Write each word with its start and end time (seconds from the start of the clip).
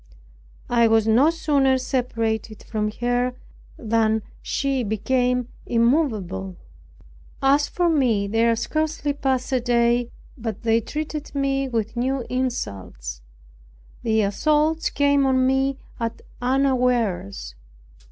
I 0.71 0.87
was 0.87 1.05
no 1.07 1.29
sooner 1.29 1.77
separated 1.77 2.63
from 2.63 2.89
her, 3.01 3.35
but 3.77 4.23
she 4.41 4.81
became 4.83 5.49
immovable. 5.67 6.55
As 7.39 7.67
for 7.67 7.87
me, 7.87 8.25
there 8.25 8.55
scarcely 8.55 9.13
passed 9.13 9.51
a 9.51 9.59
day 9.59 10.09
but 10.35 10.63
they 10.63 10.81
treated 10.81 11.35
me 11.35 11.69
with 11.69 11.95
new 11.95 12.25
insults; 12.31 13.21
their 14.01 14.29
assaults 14.29 14.89
came 14.89 15.23
on 15.27 15.45
me 15.45 15.77
at 15.99 16.23
unawares. 16.41 17.53